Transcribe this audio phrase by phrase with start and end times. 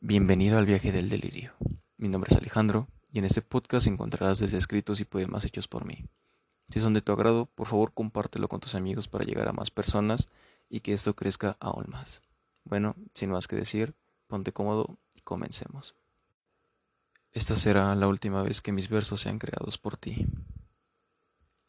[0.00, 1.54] Bienvenido al viaje del delirio.
[1.96, 5.86] Mi nombre es Alejandro y en este podcast encontrarás desde escritos y poemas hechos por
[5.86, 6.04] mí.
[6.68, 9.70] Si son de tu agrado, por favor compártelo con tus amigos para llegar a más
[9.70, 10.28] personas
[10.68, 12.20] y que esto crezca aún más.
[12.64, 13.94] Bueno, sin más que decir,
[14.26, 15.94] ponte cómodo y comencemos.
[17.32, 20.26] Esta será la última vez que mis versos sean creados por ti.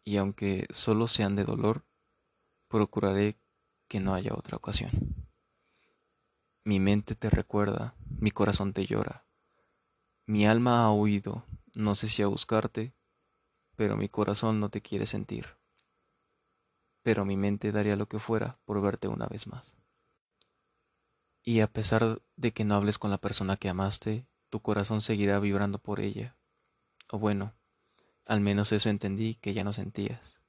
[0.04, 1.86] Y aunque solo sean de dolor,
[2.68, 3.38] procuraré
[3.88, 5.27] que no haya otra ocasión.
[6.68, 9.26] Mi mente te recuerda, mi corazón te llora.
[10.26, 11.46] Mi alma ha huido,
[11.78, 12.94] no sé si a buscarte,
[13.78, 15.56] pero mi corazón no te quiere sentir.
[17.04, 19.78] Pero mi mente daría lo que fuera por verte una vez más.
[21.42, 25.40] Y a pesar de que no hables con la persona que amaste, tu corazón seguirá
[25.40, 26.36] vibrando por ella.
[27.10, 27.54] O bueno,
[28.26, 30.42] al menos eso entendí que ya no sentías.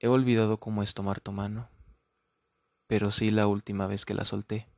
[0.00, 1.70] He olvidado cómo es tomar tu mano,
[2.88, 4.71] pero sí la última vez que la solté.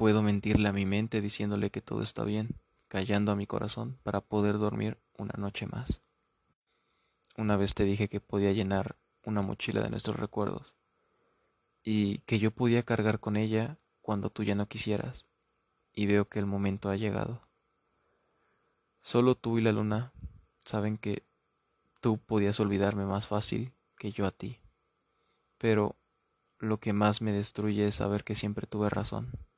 [0.00, 2.58] Puedo mentirle a mi mente diciéndole que todo está bien,
[2.88, 6.00] callando a mi corazón para poder dormir una noche más.
[7.36, 10.74] Una vez te dije que podía llenar una mochila de nuestros recuerdos
[11.82, 15.26] y que yo podía cargar con ella cuando tú ya no quisieras,
[15.92, 17.46] y veo que el momento ha llegado.
[19.02, 20.14] Solo tú y la luna
[20.64, 21.26] saben que
[22.00, 24.60] tú podías olvidarme más fácil que yo a ti,
[25.58, 25.94] pero
[26.58, 29.49] lo que más me destruye es saber que siempre tuve razón.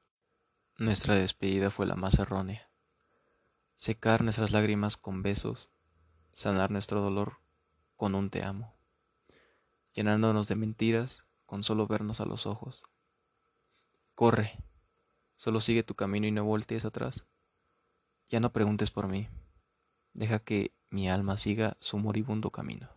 [0.79, 2.71] Nuestra despedida fue la más errónea.
[3.77, 5.69] Secar nuestras lágrimas con besos,
[6.33, 7.39] sanar nuestro dolor
[7.95, 8.75] con un te amo,
[9.93, 12.83] llenándonos de mentiras con solo vernos a los ojos.
[14.15, 14.59] Corre,
[15.37, 17.27] solo sigue tu camino y no voltees atrás.
[18.27, 19.29] Ya no preguntes por mí,
[20.15, 22.89] deja que mi alma siga su moribundo camino.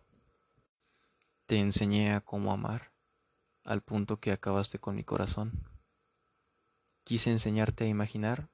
[1.44, 2.92] Te enseñé a cómo amar,
[3.64, 5.75] al punto que acabaste con mi corazón.
[7.06, 8.50] Quise enseñarte a imaginar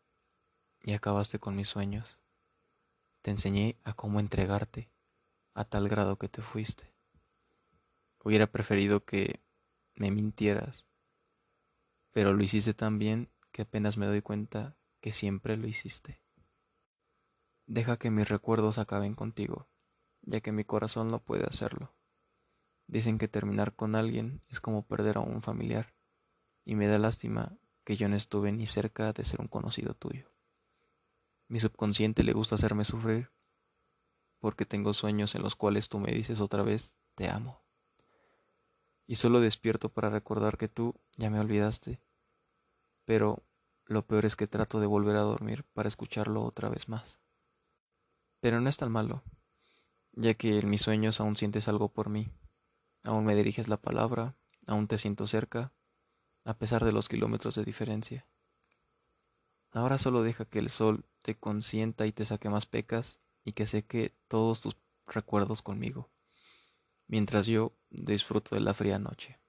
[0.82, 2.20] y acabaste con mis sueños.
[3.22, 4.90] Te enseñé a cómo entregarte
[5.54, 6.92] a tal grado que te fuiste.
[8.22, 9.40] Hubiera preferido que
[9.94, 10.86] me mintieras,
[12.10, 16.20] pero lo hiciste tan bien que apenas me doy cuenta que siempre lo hiciste.
[17.64, 19.66] Deja que mis recuerdos acaben contigo,
[20.20, 21.94] ya que mi corazón no puede hacerlo.
[22.86, 25.94] Dicen que terminar con alguien es como perder a un familiar,
[26.66, 30.30] y me da lástima que yo no estuve ni cerca de ser un conocido tuyo.
[31.48, 33.30] Mi subconsciente le gusta hacerme sufrir,
[34.38, 37.62] porque tengo sueños en los cuales tú me dices otra vez, te amo.
[39.06, 42.00] Y solo despierto para recordar que tú ya me olvidaste,
[43.04, 43.44] pero
[43.84, 47.20] lo peor es que trato de volver a dormir para escucharlo otra vez más.
[48.40, 49.22] Pero no es tan malo,
[50.12, 52.32] ya que en mis sueños aún sientes algo por mí,
[53.04, 55.72] aún me diriges la palabra, aún te siento cerca,
[56.44, 58.26] a pesar de los kilómetros de diferencia.
[59.70, 63.66] Ahora solo deja que el sol te consienta y te saque más pecas y que
[63.66, 64.76] seque todos tus
[65.06, 66.10] recuerdos conmigo,
[67.06, 69.40] mientras yo disfruto de la fría noche.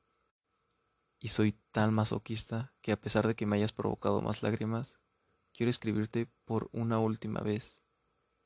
[1.19, 4.99] Y soy tan masoquista que a pesar de que me hayas provocado más lágrimas,
[5.53, 7.79] quiero escribirte por una última vez.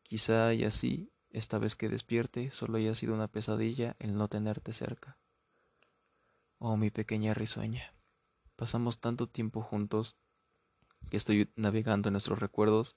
[0.03, 4.73] Quizá y así, esta vez que despierte, solo haya sido una pesadilla el no tenerte
[4.73, 5.17] cerca.
[6.59, 7.96] Oh, mi pequeña risueña.
[8.57, 10.15] Pasamos tanto tiempo juntos
[11.11, 12.95] que estoy navegando en nuestros recuerdos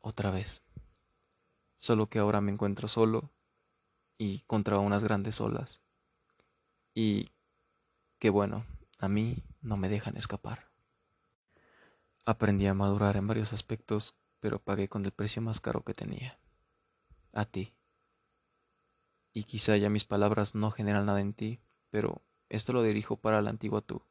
[0.00, 0.62] otra vez.
[1.76, 3.30] Solo que ahora me encuentro solo
[4.16, 5.82] y contra unas grandes olas.
[6.94, 7.32] Y
[8.18, 8.64] que bueno,
[8.98, 10.70] a mí no me dejan escapar.
[12.24, 16.38] Aprendí a madurar en varios aspectos, pero pagué con el precio más caro que tenía.
[17.34, 17.74] A ti.
[19.34, 23.42] Y quizá ya mis palabras no generan nada en ti, pero esto lo dirijo para
[23.42, 24.02] la antigua tú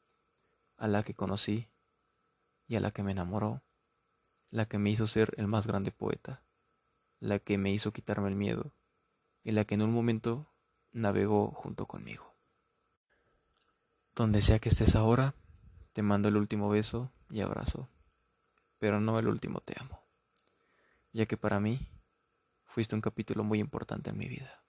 [0.79, 1.69] a la que conocí
[2.67, 3.62] y a la que me enamoró,
[4.50, 6.41] la que me hizo ser el más grande poeta,
[7.19, 8.73] la que me hizo quitarme el miedo
[9.44, 10.51] y la que en un momento
[10.91, 12.34] navegó junto conmigo.
[14.16, 15.35] Donde sea que estés ahora,
[15.94, 17.90] te mando el último beso y abrazo,
[18.79, 20.02] pero no el último te amo,
[21.11, 21.90] ya que para mí
[22.64, 24.64] fuiste un capítulo muy importante en mi vida.